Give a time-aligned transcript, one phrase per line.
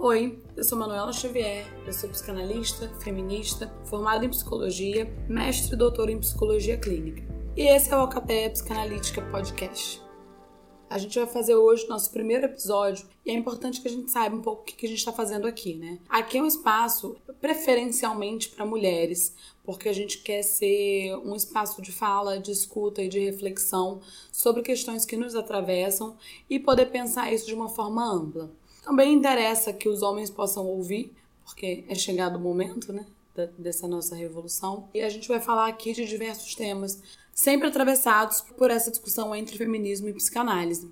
[0.00, 6.12] Oi, eu sou Manuela Xavier, eu sou psicanalista, feminista, formada em psicologia, mestre e doutora
[6.12, 7.24] em psicologia clínica.
[7.56, 10.00] E esse é o Alcateia Psicanalítica Podcast.
[10.88, 14.36] A gente vai fazer hoje nosso primeiro episódio e é importante que a gente saiba
[14.36, 15.98] um pouco o que a gente está fazendo aqui, né?
[16.08, 19.34] Aqui é um espaço preferencialmente para mulheres,
[19.64, 24.62] porque a gente quer ser um espaço de fala, de escuta e de reflexão sobre
[24.62, 26.16] questões que nos atravessam
[26.48, 28.56] e poder pensar isso de uma forma ampla.
[28.88, 31.12] Também interessa que os homens possam ouvir,
[31.44, 33.04] porque é chegado o momento, né?
[33.58, 34.88] Dessa nossa revolução.
[34.94, 36.98] E a gente vai falar aqui de diversos temas,
[37.30, 40.90] sempre atravessados por essa discussão entre feminismo e psicanálise.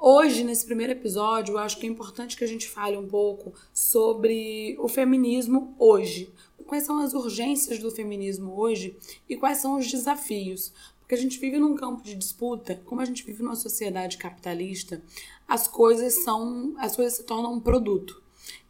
[0.00, 3.52] Hoje, nesse primeiro episódio, eu acho que é importante que a gente fale um pouco
[3.72, 6.32] sobre o feminismo hoje.
[6.66, 8.96] Quais são as urgências do feminismo hoje
[9.28, 10.72] e quais são os desafios.
[10.98, 15.00] Porque a gente vive num campo de disputa, como a gente vive numa sociedade capitalista,
[15.48, 18.22] as coisas são, as coisas se tornam um produto.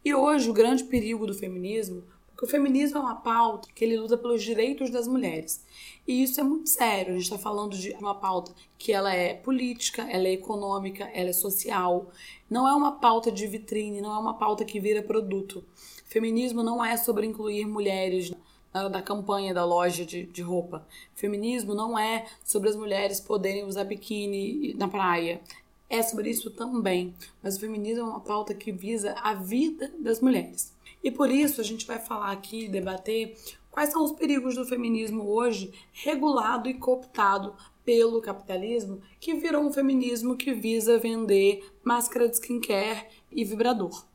[0.03, 2.03] E hoje o grande perigo do feminismo
[2.37, 5.65] porque o feminismo é uma pauta que ele luta pelos direitos das mulheres.
[6.07, 7.13] E isso é muito sério.
[7.13, 11.31] A gente está falando de uma pauta que ela é política, ela é econômica, ela
[11.31, 12.11] é social.
[12.47, 15.65] Não é uma pauta de vitrine, não é uma pauta que vira produto.
[16.05, 18.31] Feminismo não é sobre incluir mulheres
[18.71, 20.87] da campanha da loja de, de roupa.
[21.15, 25.41] Feminismo não é sobre as mulheres poderem usar biquíni na praia.
[25.89, 27.13] É sobre isso também.
[27.41, 30.73] Mas o feminismo é uma pauta que visa a vida das mulheres.
[31.03, 33.37] E por isso a gente vai falar aqui, debater
[33.71, 39.71] quais são os perigos do feminismo hoje regulado e cooptado pelo capitalismo, que virou um
[39.71, 44.05] feminismo que visa vender máscara de skincare e vibrador.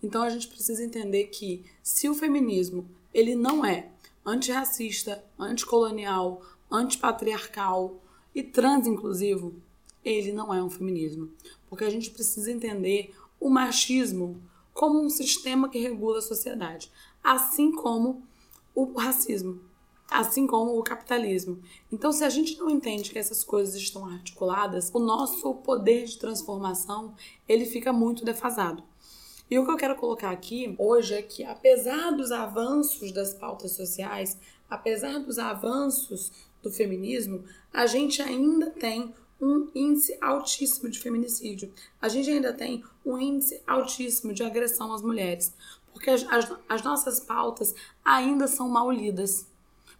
[0.00, 3.88] Então a gente precisa entender que se o feminismo ele não é
[4.24, 8.00] antirracista, anticolonial, antipatriarcal
[8.34, 9.54] e transinclusivo,
[10.08, 11.30] ele não é um feminismo.
[11.68, 14.40] Porque a gente precisa entender o machismo
[14.72, 16.90] como um sistema que regula a sociedade,
[17.22, 18.22] assim como
[18.74, 19.60] o racismo,
[20.10, 21.60] assim como o capitalismo.
[21.90, 26.18] Então, se a gente não entende que essas coisas estão articuladas, o nosso poder de
[26.18, 27.14] transformação
[27.48, 28.84] ele fica muito defasado.
[29.50, 33.72] E o que eu quero colocar aqui hoje é que, apesar dos avanços das pautas
[33.72, 36.30] sociais, apesar dos avanços
[36.62, 41.72] do feminismo, a gente ainda tem um índice altíssimo de feminicídio.
[42.00, 45.54] A gente ainda tem um índice altíssimo de agressão às mulheres,
[45.92, 49.46] porque as, as, as nossas pautas ainda são mal lidas.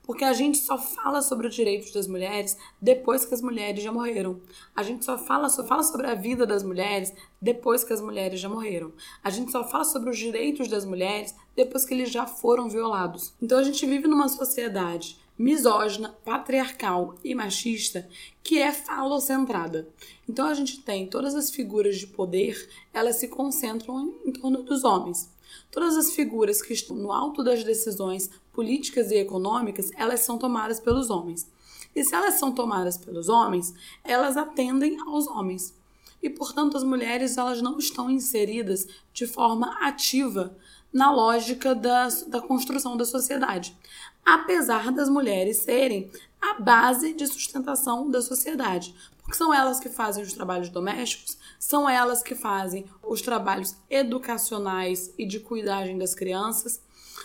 [0.03, 3.93] Porque a gente só fala sobre os direitos das mulheres depois que as mulheres já
[3.93, 4.41] morreram.
[4.75, 7.12] A gente só fala, só fala sobre a vida das mulheres
[7.43, 8.91] depois que as mulheres já morreram.
[9.22, 13.34] A gente só fala sobre os direitos das mulheres depois que eles já foram violados.
[13.41, 18.09] Então a gente vive numa sociedade misógina, patriarcal e machista
[18.43, 19.88] que é falocentrada.
[20.28, 24.82] Então a gente tem todas as figuras de poder, elas se concentram em torno dos
[24.82, 25.31] homens.
[25.71, 30.81] Todas as figuras que estão no alto das decisões políticas e econômicas, elas são tomadas
[30.81, 31.49] pelos homens.
[31.94, 33.72] E se elas são tomadas pelos homens,
[34.03, 35.75] elas atendem aos homens.
[36.22, 40.56] E, portanto, as mulheres elas não estão inseridas de forma ativa
[40.93, 43.76] na lógica da, da construção da sociedade
[44.25, 48.95] apesar das mulheres serem a base de sustentação da sociedade.
[49.19, 55.12] Porque são elas que fazem os trabalhos domésticos, são elas que fazem os trabalhos educacionais
[55.19, 56.81] e de cuidagem das crianças,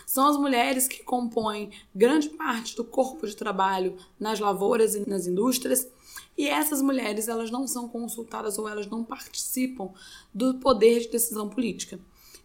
[0.06, 5.26] são as mulheres que compõem grande parte do corpo de trabalho nas lavouras e nas
[5.26, 5.88] indústrias.
[6.36, 9.90] E essas mulheres, elas não são consultadas ou elas não participam
[10.32, 11.98] do poder de decisão política.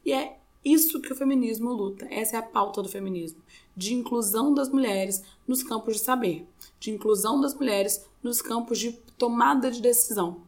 [0.05, 3.41] E é isso que o feminismo luta, essa é a pauta do feminismo,
[3.79, 6.45] de inclusão das mulheres nos campos de saber,
[6.81, 10.41] de inclusão das mulheres nos campos de tomada de decisão.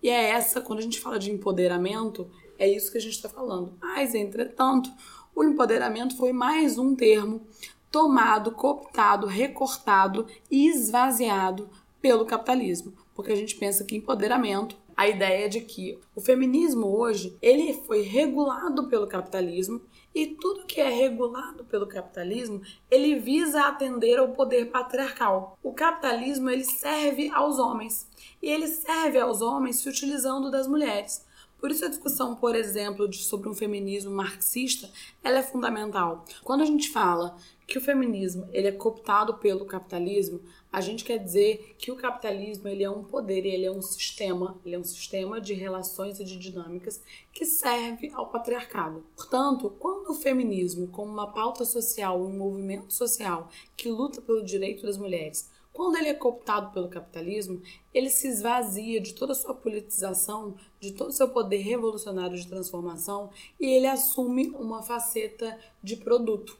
[0.00, 3.28] E é essa, quando a gente fala de empoderamento, é isso que a gente está
[3.28, 3.74] falando.
[3.80, 4.92] Mas, entretanto,
[5.34, 7.40] o empoderamento foi mais um termo
[7.90, 11.68] tomado, cooptado, recortado e esvaziado
[12.00, 17.36] pelo capitalismo, porque a gente pensa que empoderamento a ideia de que o feminismo hoje
[17.42, 19.80] ele foi regulado pelo capitalismo
[20.18, 22.60] e tudo que é regulado pelo capitalismo
[22.90, 25.56] ele visa atender ao poder patriarcal.
[25.62, 28.08] O capitalismo ele serve aos homens
[28.42, 31.24] e ele serve aos homens se utilizando das mulheres.
[31.60, 34.90] Por isso a discussão, por exemplo, de, sobre um feminismo marxista,
[35.22, 36.24] ela é fundamental.
[36.42, 37.36] Quando a gente fala
[37.68, 40.40] que o feminismo ele é cooptado pelo capitalismo,
[40.72, 44.58] a gente quer dizer que o capitalismo ele é um poder, ele é um sistema,
[44.64, 49.04] ele é um sistema de relações e de dinâmicas que serve ao patriarcado.
[49.14, 54.86] Portanto, quando o feminismo, como uma pauta social, um movimento social que luta pelo direito
[54.86, 57.62] das mulheres, Quando ele é cooptado pelo capitalismo,
[57.94, 62.48] ele se esvazia de toda a sua politização, de todo o seu poder revolucionário de
[62.48, 63.30] transformação
[63.60, 66.58] e ele assume uma faceta de produto.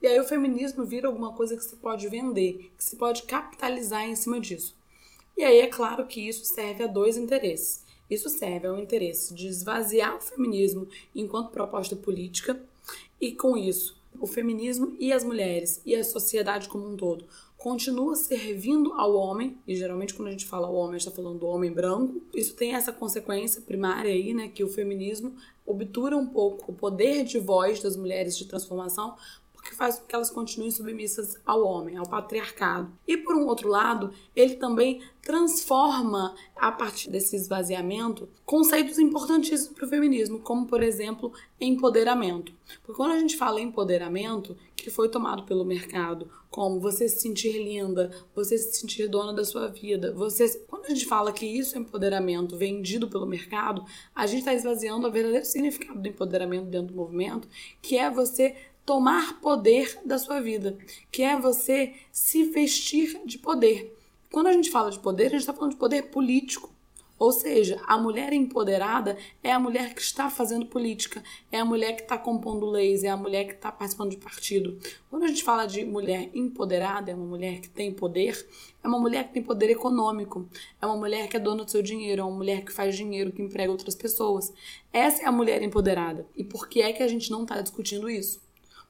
[0.00, 4.04] E aí o feminismo vira alguma coisa que se pode vender, que se pode capitalizar
[4.04, 4.76] em cima disso.
[5.36, 7.84] E aí é claro que isso serve a dois interesses.
[8.08, 12.60] Isso serve ao interesse de esvaziar o feminismo enquanto proposta política
[13.20, 17.26] e com isso o feminismo e as mulheres e a sociedade como um todo
[17.58, 21.46] continua servindo ao homem, e geralmente quando a gente fala o homem, está falando do
[21.48, 22.22] homem branco.
[22.32, 25.34] Isso tem essa consequência primária aí, né, que o feminismo
[25.66, 29.16] obtura um pouco o poder de voz das mulheres de transformação,
[29.68, 32.90] porque faz com que elas continuem submissas ao homem, ao patriarcado.
[33.06, 39.84] E por um outro lado, ele também transforma, a partir desse esvaziamento, conceitos importantíssimos para
[39.84, 42.50] o feminismo, como, por exemplo, empoderamento.
[42.82, 47.62] Porque quando a gente fala empoderamento, que foi tomado pelo mercado, como você se sentir
[47.62, 50.48] linda, você se sentir dona da sua vida, você...
[50.66, 55.06] Quando a gente fala que isso é empoderamento vendido pelo mercado, a gente está esvaziando
[55.06, 57.46] o verdadeiro significado do empoderamento dentro do movimento,
[57.82, 58.56] que é você
[58.88, 60.78] tomar poder da sua vida,
[61.12, 63.94] que é você se vestir de poder.
[64.32, 66.72] Quando a gente fala de poder, a gente está falando de poder político.
[67.18, 71.96] Ou seja, a mulher empoderada é a mulher que está fazendo política, é a mulher
[71.96, 74.78] que está compondo leis, é a mulher que está participando de partido.
[75.10, 78.48] Quando a gente fala de mulher empoderada, é uma mulher que tem poder,
[78.82, 80.48] é uma mulher que tem poder econômico,
[80.80, 83.32] é uma mulher que é dona do seu dinheiro, é uma mulher que faz dinheiro,
[83.32, 84.50] que emprega outras pessoas.
[84.90, 86.26] Essa é a mulher empoderada.
[86.34, 88.47] E por que é que a gente não está discutindo isso?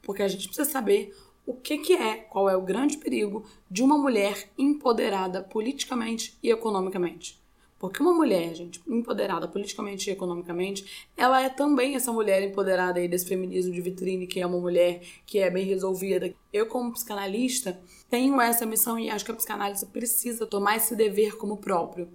[0.08, 1.14] Porque a gente precisa saber
[1.44, 6.50] o que, que é, qual é o grande perigo de uma mulher empoderada politicamente e
[6.50, 7.38] economicamente.
[7.78, 13.06] Porque uma mulher, gente, empoderada politicamente e economicamente, ela é também essa mulher empoderada aí
[13.06, 16.34] desse feminismo de vitrine, que é uma mulher que é bem resolvida.
[16.52, 21.36] Eu, como psicanalista, tenho essa missão e acho que a psicanálise precisa tomar esse dever
[21.36, 22.08] como próprio.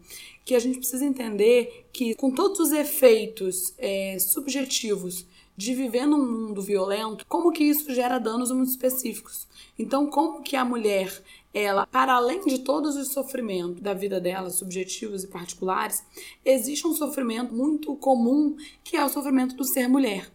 [0.44, 6.26] Que a gente precisa entender que, com todos os efeitos é, subjetivos de viver num
[6.26, 9.48] mundo violento, como que isso gera danos muito específicos.
[9.78, 11.22] Então, como que a mulher,
[11.54, 16.04] ela, para além de todos os sofrimentos da vida dela, subjetivos e particulares,
[16.44, 20.32] existe um sofrimento muito comum, que é o sofrimento do ser mulher.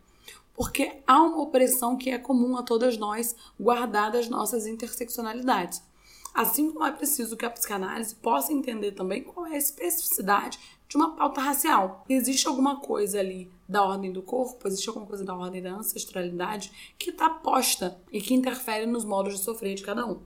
[0.58, 5.80] Porque há uma opressão que é comum a todas nós, guardadas nossas interseccionalidades.
[6.34, 10.96] Assim como é preciso que a psicanálise possa entender também qual é a especificidade de
[10.96, 12.04] uma pauta racial.
[12.08, 16.94] Existe alguma coisa ali da ordem do corpo, existe alguma coisa da ordem da ancestralidade
[16.98, 20.22] que está posta e que interfere nos modos de sofrer de cada um.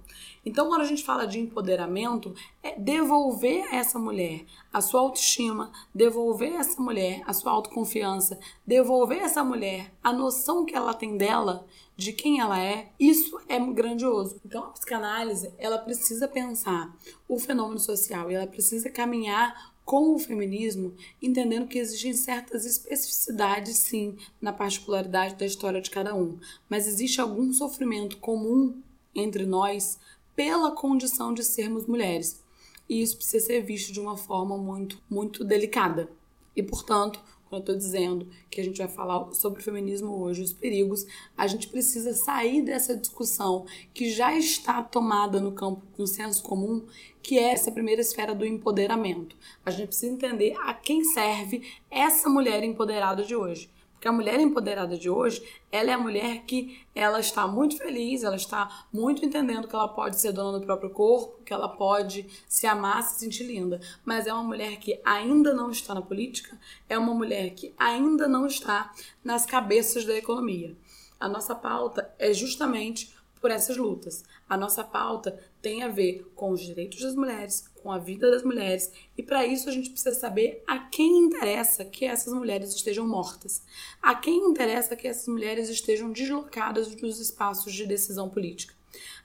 [0.47, 2.33] Então, quando a gente fala de empoderamento,
[2.63, 8.39] é devolver a essa mulher a sua autoestima, devolver a essa mulher a sua autoconfiança,
[8.65, 11.67] devolver a essa mulher a noção que ela tem dela,
[11.97, 14.41] de quem ela é, isso é grandioso.
[14.45, 16.97] Então, a psicanálise, ela precisa pensar
[17.29, 23.77] o fenômeno social e ela precisa caminhar com o feminismo, entendendo que existem certas especificidades,
[23.79, 26.39] sim, na particularidade da história de cada um,
[26.69, 28.81] mas existe algum sofrimento comum
[29.15, 29.99] entre nós
[30.35, 32.43] pela condição de sermos mulheres.
[32.89, 36.09] E isso precisa ser visto de uma forma muito, muito delicada.
[36.55, 37.21] E, portanto,
[37.53, 41.05] quando eu estou dizendo que a gente vai falar sobre o feminismo hoje, os perigos,
[41.37, 46.87] a gente precisa sair dessa discussão que já está tomada no campo do senso comum,
[47.23, 49.37] que é essa primeira esfera do empoderamento.
[49.67, 53.71] A gente precisa entender a quem serve essa mulher empoderada de hoje.
[54.03, 55.41] Porque a mulher empoderada de hoje,
[55.71, 59.87] ela é a mulher que ela está muito feliz, ela está muito entendendo que ela
[59.87, 63.81] pode ser dona do próprio corpo, que ela pode se amar, se sentir linda.
[64.05, 68.27] Mas é uma mulher que ainda não está na política, é uma mulher que ainda
[68.27, 68.93] não está
[69.23, 70.77] nas cabeças da economia.
[71.21, 74.25] A nossa pauta é justamente por essas lutas.
[74.49, 78.43] A nossa pauta tem a ver com os direitos das mulheres, com a vida das
[78.43, 83.07] mulheres, e para isso a gente precisa saber a quem interessa que essas mulheres estejam
[83.07, 83.63] mortas,
[84.01, 88.75] a quem interessa que essas mulheres estejam deslocadas dos espaços de decisão política,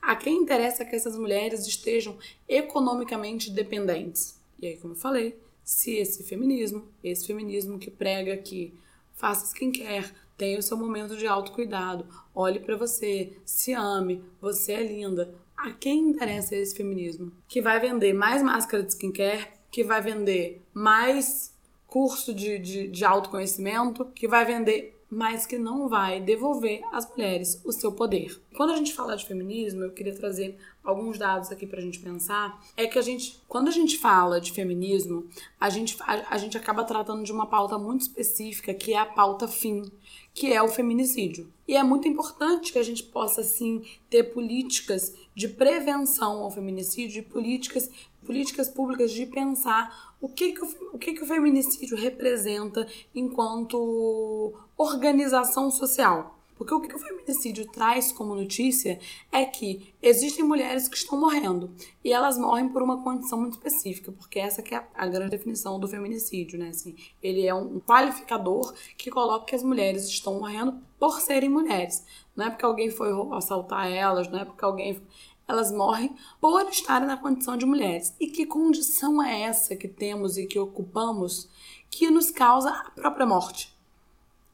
[0.02, 4.40] a quem interessa que essas mulheres estejam economicamente dependentes.
[4.60, 8.74] E aí, como eu falei, se esse feminismo, esse feminismo que prega que
[9.16, 14.74] faça quem quer, tenha o seu momento de autocuidado, olhe para você, se ame, você
[14.74, 17.32] é linda, a quem interessa esse feminismo?
[17.48, 21.54] Que vai vender mais máscara de skincare, que vai vender mais
[21.88, 27.62] curso de, de, de autoconhecimento, que vai vender mas que não vai devolver às mulheres
[27.64, 28.42] o seu poder.
[28.56, 32.00] Quando a gente fala de feminismo, eu queria trazer alguns dados aqui para a gente
[32.00, 32.62] pensar.
[32.76, 35.28] É que a gente, quando a gente fala de feminismo,
[35.60, 39.06] a gente, a, a gente acaba tratando de uma pauta muito específica, que é a
[39.06, 39.90] pauta fim,
[40.34, 41.52] que é o feminicídio.
[41.68, 47.22] E é muito importante que a gente possa, assim, ter políticas de prevenção ao feminicídio,
[47.22, 47.92] de políticas,
[48.26, 54.56] políticas públicas de pensar o que, que, o, o, que, que o feminicídio representa enquanto
[54.76, 56.37] organização social.
[56.58, 59.00] Porque o que o feminicídio traz como notícia
[59.32, 61.72] é que existem mulheres que estão morrendo
[62.04, 65.80] e elas morrem por uma condição muito específica, porque essa que é a grande definição
[65.80, 66.70] do feminicídio, né?
[66.70, 72.04] Assim, ele é um qualificador que coloca que as mulheres estão morrendo por serem mulheres.
[72.36, 75.02] Não é porque alguém foi assaltar elas, não é porque alguém
[75.48, 78.14] elas morrem por estarem na condição de mulheres.
[78.20, 81.50] E que condição é essa que temos e que ocupamos
[81.90, 83.77] que nos causa a própria morte?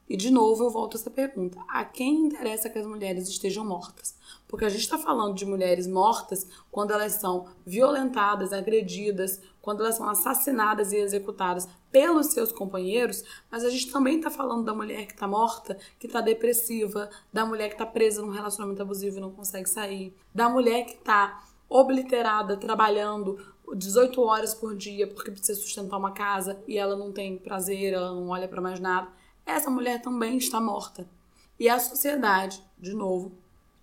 [0.08, 3.64] E de novo eu volto a essa pergunta: a quem interessa que as mulheres estejam
[3.64, 4.14] mortas?
[4.46, 9.96] Porque a gente está falando de mulheres mortas quando elas são violentadas, agredidas, quando elas
[9.96, 15.06] são assassinadas e executadas pelos seus companheiros, mas a gente também está falando da mulher
[15.06, 19.20] que está morta, que está depressiva, da mulher que está presa num relacionamento abusivo e
[19.20, 23.38] não consegue sair, da mulher que está obliterada, trabalhando
[23.74, 28.12] 18 horas por dia porque precisa sustentar uma casa e ela não tem prazer, ela
[28.12, 29.08] não olha para mais nada
[29.46, 31.08] essa mulher também está morta.
[31.58, 33.32] E a sociedade, de novo,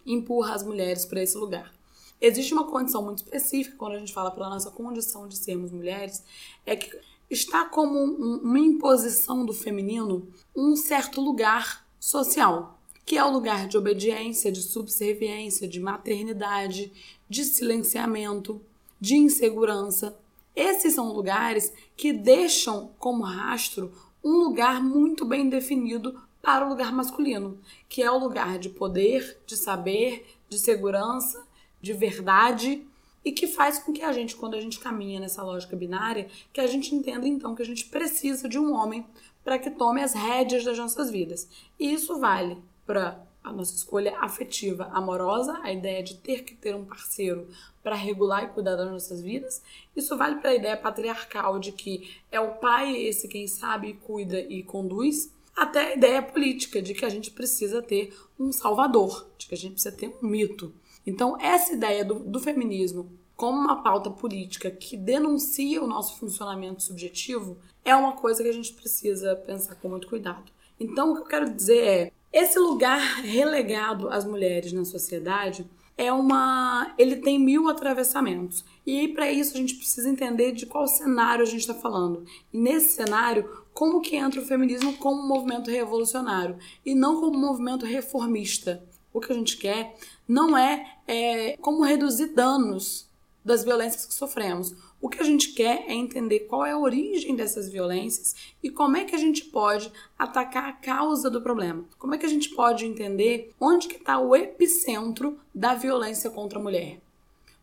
[0.05, 1.71] empurra as mulheres para esse lugar.
[2.19, 6.23] Existe uma condição muito específica quando a gente fala pela nossa condição de sermos mulheres,
[6.65, 6.95] é que
[7.29, 13.67] está como um, uma imposição do feminino um certo lugar social, que é o lugar
[13.67, 16.91] de obediência, de subserviência, de maternidade,
[17.27, 18.61] de silenciamento,
[18.99, 20.17] de insegurança.
[20.55, 23.91] Esses são lugares que deixam como rastro
[24.23, 29.39] um lugar muito bem definido para o lugar masculino, que é o lugar de poder,
[29.45, 31.45] de saber, de segurança,
[31.81, 32.85] de verdade
[33.23, 36.59] e que faz com que a gente, quando a gente caminha nessa lógica binária, que
[36.59, 39.05] a gente entenda então que a gente precisa de um homem
[39.43, 41.47] para que tome as rédeas das nossas vidas.
[41.79, 46.75] E isso vale para a nossa escolha afetiva, amorosa, a ideia de ter que ter
[46.75, 47.47] um parceiro
[47.81, 49.61] para regular e cuidar das nossas vidas.
[49.95, 54.39] Isso vale para a ideia patriarcal de que é o pai esse quem sabe, cuida
[54.39, 59.47] e conduz, até a ideia política de que a gente precisa ter um salvador, de
[59.47, 60.73] que a gente precisa ter um mito.
[61.05, 66.83] Então, essa ideia do, do feminismo como uma pauta política que denuncia o nosso funcionamento
[66.83, 70.51] subjetivo é uma coisa que a gente precisa pensar com muito cuidado.
[70.79, 75.65] Então, o que eu quero dizer é: esse lugar relegado às mulheres na sociedade
[75.97, 76.93] é uma.
[76.97, 78.63] ele tem mil atravessamentos.
[78.85, 82.25] E para isso a gente precisa entender de qual cenário a gente está falando.
[82.51, 87.37] E nesse cenário, como que entra o feminismo como um movimento revolucionário e não como
[87.37, 88.83] um movimento reformista.
[89.13, 89.95] O que a gente quer
[90.25, 93.09] não é, é como reduzir danos
[93.43, 94.73] das violências que sofremos.
[95.01, 98.97] O que a gente quer é entender qual é a origem dessas violências e como
[98.97, 101.83] é que a gente pode atacar a causa do problema.
[101.97, 106.59] Como é que a gente pode entender onde que está o epicentro da violência contra
[106.59, 107.01] a mulher.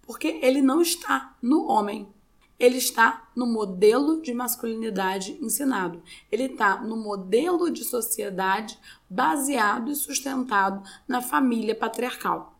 [0.04, 2.08] Porque ele não está no homem,
[2.58, 6.02] ele está no modelo de masculinidade ensinado.
[6.32, 8.76] Ele está no modelo de sociedade
[9.08, 12.57] baseado e sustentado na família patriarcal.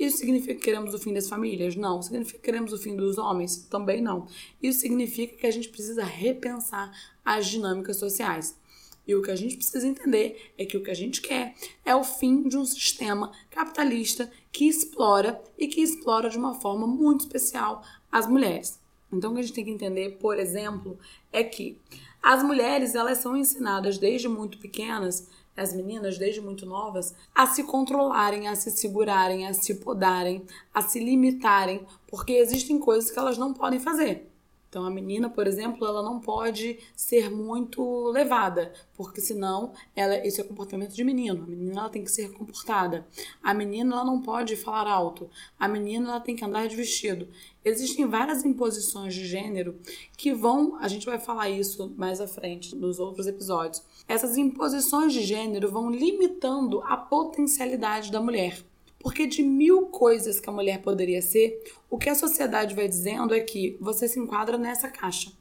[0.00, 1.76] Isso significa que queremos o fim das famílias?
[1.76, 2.00] Não.
[2.00, 3.68] Significa que queremos o fim dos homens?
[3.68, 4.26] Também não.
[4.62, 6.90] Isso significa que a gente precisa repensar
[7.22, 8.58] as dinâmicas sociais.
[9.06, 11.54] E o que a gente precisa entender é que o que a gente quer
[11.84, 16.86] é o fim de um sistema capitalista que explora e que explora de uma forma
[16.86, 18.80] muito especial as mulheres.
[19.12, 20.98] Então, o que a gente tem que entender, por exemplo,
[21.30, 21.76] é que
[22.22, 25.28] as mulheres elas são ensinadas desde muito pequenas
[25.60, 30.80] as meninas, desde muito novas, a se controlarem, a se segurarem, a se podarem, a
[30.80, 34.29] se limitarem, porque existem coisas que elas não podem fazer.
[34.70, 40.40] Então, a menina, por exemplo, ela não pode ser muito levada, porque senão ela, esse
[40.40, 41.42] é comportamento de menino.
[41.42, 43.04] A menina ela tem que ser comportada.
[43.42, 45.28] A menina ela não pode falar alto.
[45.58, 47.26] A menina ela tem que andar de vestido.
[47.64, 49.76] Existem várias imposições de gênero
[50.16, 53.82] que vão, a gente vai falar isso mais à frente nos outros episódios.
[54.06, 58.69] Essas imposições de gênero vão limitando a potencialidade da mulher.
[59.00, 63.34] Porque de mil coisas que a mulher poderia ser, o que a sociedade vai dizendo
[63.34, 65.32] é que você se enquadra nessa caixa.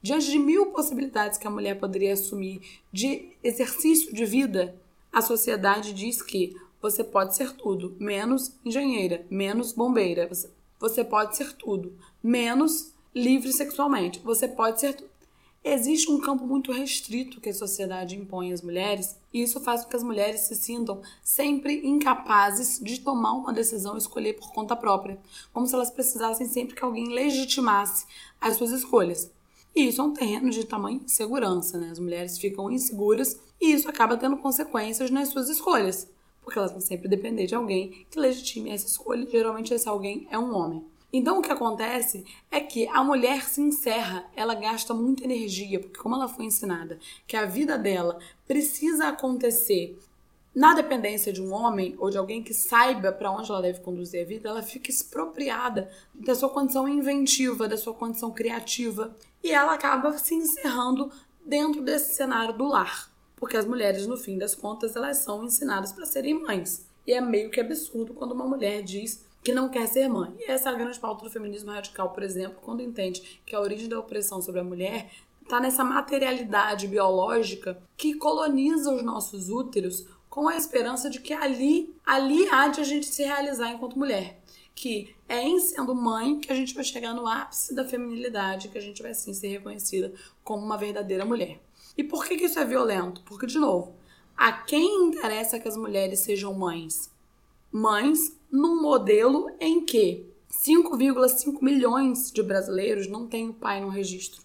[0.00, 2.60] Diante de mil possibilidades que a mulher poderia assumir
[2.92, 4.76] de exercício de vida,
[5.12, 10.28] a sociedade diz que você pode ser tudo, menos engenheira, menos bombeira.
[10.78, 14.20] Você, pode ser tudo, menos livre sexualmente.
[14.20, 15.17] Você pode ser tudo
[15.62, 19.90] existe um campo muito restrito que a sociedade impõe às mulheres, e isso faz com
[19.90, 24.74] que as mulheres se sintam sempre incapazes de tomar uma decisão e escolher por conta
[24.76, 25.18] própria,
[25.52, 28.06] como se elas precisassem sempre que alguém legitimasse
[28.40, 29.30] as suas escolhas.
[29.76, 31.90] E isso é um terreno de tamanho insegurança, né?
[31.90, 36.08] As mulheres ficam inseguras e isso acaba tendo consequências nas suas escolhas.
[36.48, 39.28] porque elas vão sempre depender de alguém que legitime essa escolha.
[39.30, 40.82] Geralmente esse alguém é um homem.
[41.12, 45.98] Então o que acontece é que a mulher se encerra, ela gasta muita energia, porque
[45.98, 49.98] como ela foi ensinada que a vida dela precisa acontecer
[50.54, 54.22] na dependência de um homem ou de alguém que saiba para onde ela deve conduzir
[54.22, 59.74] a vida, ela fica expropriada da sua condição inventiva, da sua condição criativa, e ela
[59.74, 61.12] acaba se encerrando
[61.46, 65.92] dentro desse cenário do lar, porque as mulheres no fim das contas elas são ensinadas
[65.92, 66.86] para serem mães.
[67.06, 70.34] E é meio que absurdo quando uma mulher diz que não quer ser mãe.
[70.40, 73.60] E essa é a grande pauta do feminismo radical, por exemplo, quando entende que a
[73.60, 75.10] origem da opressão sobre a mulher
[75.42, 81.96] está nessa materialidade biológica que coloniza os nossos úteros com a esperança de que ali,
[82.04, 84.38] ali há de a gente se realizar enquanto mulher.
[84.74, 88.76] Que é em sendo mãe que a gente vai chegar no ápice da feminilidade, que
[88.76, 90.12] a gente vai sim ser reconhecida
[90.44, 91.58] como uma verdadeira mulher.
[91.96, 93.22] E por que, que isso é violento?
[93.22, 93.96] Porque, de novo,
[94.36, 97.10] a quem interessa que as mulheres sejam mães?
[97.70, 104.42] Mães num modelo em que 5,5 milhões de brasileiros não têm o pai no registro.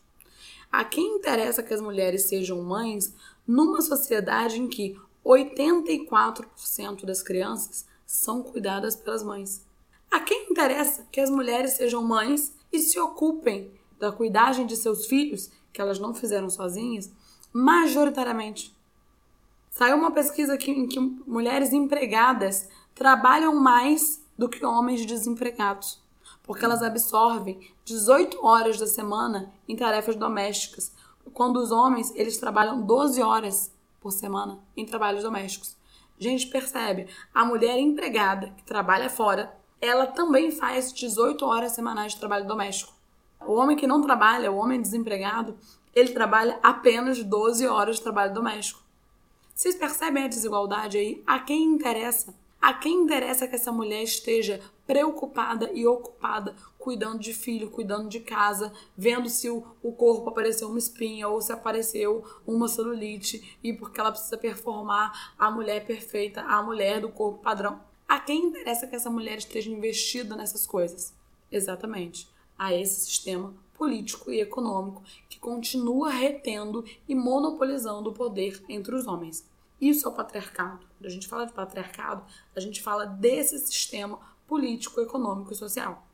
[0.71, 3.13] A quem interessa que as mulheres sejam mães
[3.47, 9.65] numa sociedade em que 84% das crianças são cuidadas pelas mães?
[10.11, 15.05] A quem interessa que as mulheres sejam mães e se ocupem da cuidagem de seus
[15.05, 17.11] filhos, que elas não fizeram sozinhas,
[17.53, 18.75] majoritariamente?
[19.69, 26.01] Saiu uma pesquisa aqui em que mulheres empregadas trabalham mais do que homens desempregados,
[26.41, 30.91] porque elas absorvem 18 horas da semana em tarefas domésticas,
[31.33, 33.71] quando os homens eles trabalham 12 horas
[34.01, 35.75] por semana em trabalhos domésticos.
[36.19, 42.13] A gente percebe, a mulher empregada que trabalha fora, ela também faz 18 horas semanais
[42.13, 42.93] de trabalho doméstico.
[43.45, 45.57] O homem que não trabalha, o homem desempregado,
[45.93, 48.81] ele trabalha apenas 12 horas de trabalho doméstico.
[49.53, 51.23] Vocês percebem a desigualdade aí?
[51.27, 52.33] A quem interessa
[52.63, 58.21] a quem interessa que essa mulher esteja preocupada e ocupada cuidando de filho, cuidando de
[58.21, 63.73] casa, vendo se o, o corpo apareceu uma espinha ou se apareceu uma celulite e
[63.73, 67.81] porque ela precisa performar a mulher perfeita, a mulher do corpo padrão.
[68.07, 71.13] A quem interessa que essa mulher esteja investida nessas coisas?
[71.51, 78.95] Exatamente, a esse sistema político e econômico que continua retendo e monopolizando o poder entre
[78.95, 79.51] os homens.
[79.79, 80.85] Isso é o patriarcado.
[80.97, 82.23] Quando a gente fala de patriarcado,
[82.55, 86.05] a gente fala desse sistema político, econômico e social.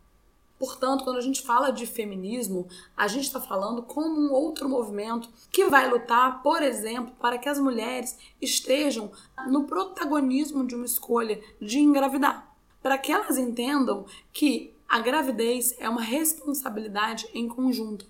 [0.60, 5.30] Portanto, quando a gente fala de feminismo, a gente está falando como um outro movimento
[5.50, 9.10] que vai lutar, por exemplo, para que as mulheres estejam
[9.48, 12.54] no protagonismo de uma escolha de engravidar.
[12.82, 18.06] Para que elas entendam que a gravidez é uma responsabilidade em conjunto.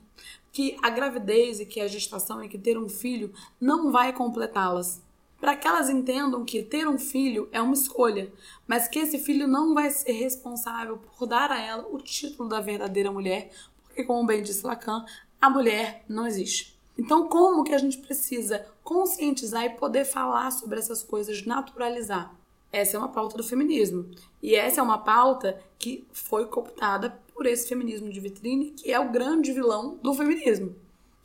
[0.51, 3.31] Que a gravidez e que a gestação e que ter um filho
[3.61, 5.03] não vai completá-las
[5.39, 8.31] para que elas entendam que ter um filho é uma escolha,
[8.67, 12.59] mas que esse filho não vai ser responsável por dar a ela o título da
[12.59, 13.49] verdadeira mulher,
[13.83, 15.05] porque, como bem disse Lacan,
[15.41, 16.77] a mulher não existe.
[16.97, 22.35] Então, como que a gente precisa conscientizar e poder falar sobre essas coisas, naturalizar?
[22.71, 24.11] Essa é uma pauta do feminismo.
[24.43, 28.99] E essa é uma pauta que foi cooptada por esse feminismo de vitrine, que é
[28.99, 30.75] o grande vilão do feminismo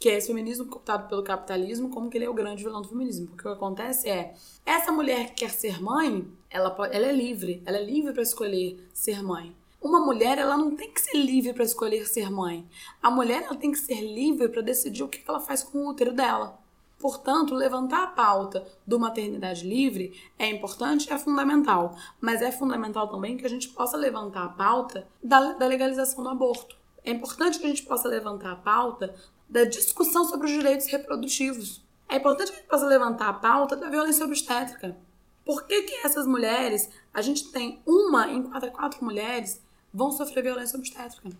[0.04, 2.88] que é esse feminismo cooptado pelo capitalismo, como que ele é o grande vilão do
[2.88, 3.28] feminismo.
[3.28, 4.34] Porque o que acontece é,
[4.66, 8.86] essa mulher que quer ser mãe, ela, ela é livre, ela é livre para escolher
[8.92, 9.56] ser mãe.
[9.80, 12.68] Uma mulher, ela não tem que ser livre para escolher ser mãe.
[13.02, 15.88] A mulher, ela tem que ser livre para decidir o que ela faz com o
[15.88, 16.58] útero dela.
[16.98, 23.38] Portanto, levantar a pauta do maternidade livre é importante, é fundamental, mas é fundamental também
[23.38, 26.76] que a gente possa levantar a pauta da, da legalização do aborto.
[27.04, 29.14] É importante que a gente possa levantar a pauta
[29.54, 31.80] da discussão sobre os direitos reprodutivos.
[32.08, 34.96] É importante que a gente possa levantar a pauta da violência obstétrica.
[35.44, 39.62] Por que, que essas mulheres, a gente tem uma em cada quatro mulheres,
[39.92, 41.30] vão sofrer violência obstétrica?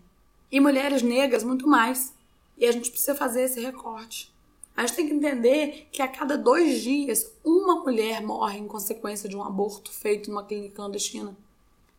[0.48, 2.14] E mulheres negras, muito mais.
[2.56, 4.32] E a gente precisa fazer esse recorte.
[4.76, 9.28] A gente tem que entender que a cada dois dias, uma mulher morre em consequência
[9.28, 11.36] de um aborto feito numa clínica clandestina.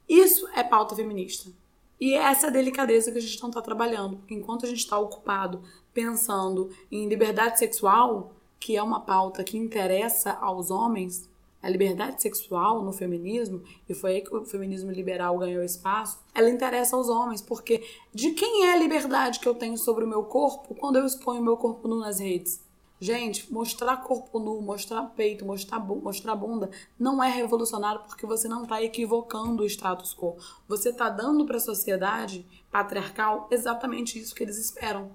[0.08, 1.52] Isso é pauta feminista.
[2.00, 4.80] E essa é a delicadeza que a gente não está trabalhando, porque enquanto a gente
[4.80, 5.62] está ocupado
[5.96, 11.30] pensando em liberdade sexual, que é uma pauta que interessa aos homens,
[11.64, 16.50] a liberdade sexual no feminismo, e foi aí que o feminismo liberal ganhou espaço, ela
[16.50, 17.82] interessa aos homens, porque
[18.14, 21.42] de quem é a liberdade que eu tenho sobre o meu corpo quando eu exponho
[21.42, 22.64] meu corpo nu nas redes?
[23.00, 28.48] Gente, mostrar corpo nu, mostrar peito, mostrar, bu mostrar bunda não é revolucionário porque você
[28.48, 30.38] não está equivocando o status quo.
[30.68, 35.12] Você está dando para a sociedade patriarcal exatamente isso que eles esperam.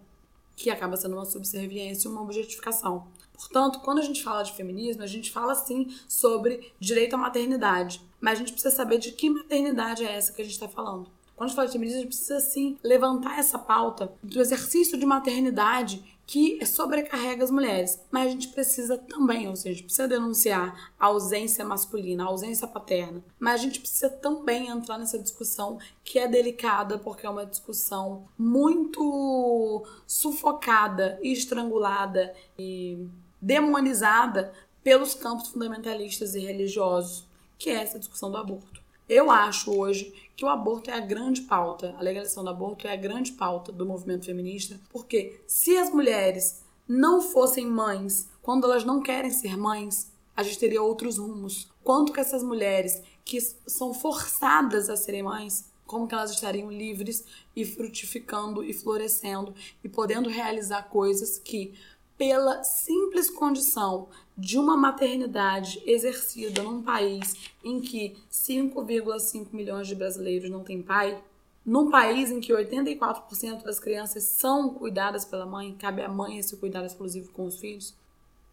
[0.60, 3.06] Que acaba sendo uma subserviência e uma objetificação.
[3.32, 8.02] Portanto, quando a gente fala de feminismo, a gente fala sim sobre direito à maternidade,
[8.20, 11.10] mas a gente precisa saber de que maternidade é essa que a gente está falando.
[11.34, 14.98] Quando a gente fala de feminismo, a gente precisa sim levantar essa pauta do exercício
[14.98, 18.00] de maternidade que sobrecarrega as mulheres.
[18.08, 22.28] Mas a gente precisa também, ou seja, a gente precisa denunciar a ausência masculina, a
[22.28, 23.20] ausência paterna.
[23.36, 28.28] Mas a gente precisa também entrar nessa discussão que é delicada, porque é uma discussão
[28.38, 33.08] muito sufocada, estrangulada e
[33.42, 34.52] demonizada
[34.84, 37.26] pelos campos fundamentalistas e religiosos,
[37.58, 38.79] que é essa discussão do aborto.
[39.10, 42.92] Eu acho hoje que o aborto é a grande pauta, a legalização do aborto é
[42.92, 48.84] a grande pauta do movimento feminista, porque se as mulheres não fossem mães quando elas
[48.84, 51.68] não querem ser mães, a gente teria outros rumos.
[51.82, 57.24] Quanto que essas mulheres que são forçadas a serem mães, como que elas estariam livres
[57.56, 61.74] e frutificando e florescendo e podendo realizar coisas que
[62.20, 70.50] pela simples condição de uma maternidade exercida num país em que 5,5 milhões de brasileiros
[70.50, 71.18] não têm pai,
[71.64, 76.58] num país em que 84% das crianças são cuidadas pela mãe, cabe à mãe esse
[76.58, 77.94] cuidado exclusivo com os filhos,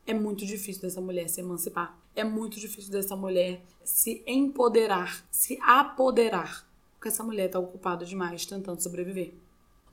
[0.06, 1.94] é muito difícil dessa mulher se emancipar.
[2.16, 6.66] É muito difícil dessa mulher se empoderar, se apoderar.
[6.96, 9.34] Porque essa mulher está ocupada demais tentando sobreviver.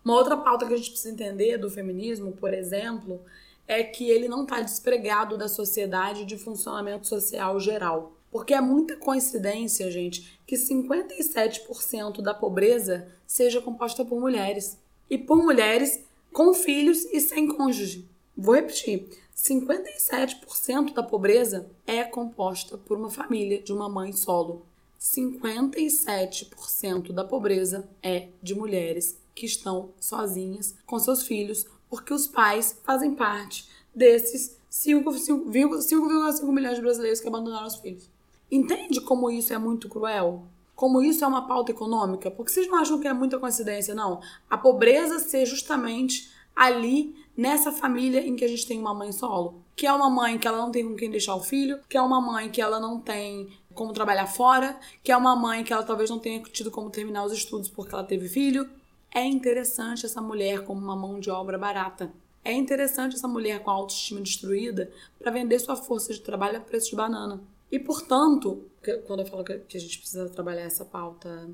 [0.04, 3.20] Uma outra pauta que a gente precisa entender do feminismo, por exemplo,
[3.66, 8.12] é que ele não está despregado da sociedade de funcionamento social geral.
[8.30, 14.76] Porque é muita coincidência, gente, que 57% da pobreza seja composta por mulheres.
[15.08, 16.00] E por mulheres
[16.32, 18.08] com filhos e sem cônjuge.
[18.36, 24.66] Vou repetir: 57% da pobreza é composta por uma família de uma mãe solo.
[25.00, 32.80] 57% da pobreza é de mulheres que estão sozinhas com seus filhos porque os pais
[32.82, 38.10] fazem parte desses 5,5 milhões de brasileiros que abandonaram os filhos.
[38.50, 40.42] Entende como isso é muito cruel?
[40.74, 42.32] Como isso é uma pauta econômica?
[42.32, 44.20] Porque vocês não acham que é muita coincidência, não?
[44.50, 49.62] A pobreza ser justamente ali nessa família em que a gente tem uma mãe solo.
[49.76, 52.02] Que é uma mãe que ela não tem com quem deixar o filho, que é
[52.02, 55.84] uma mãe que ela não tem como trabalhar fora, que é uma mãe que ela
[55.84, 58.68] talvez não tenha tido como terminar os estudos porque ela teve filho,
[59.14, 62.12] é interessante essa mulher como uma mão de obra barata.
[62.44, 66.60] É interessante essa mulher com a autoestima destruída para vender sua força de trabalho a
[66.60, 67.40] preço de banana.
[67.70, 68.64] E, portanto,
[69.06, 71.48] quando eu falo que a gente precisa trabalhar essa pauta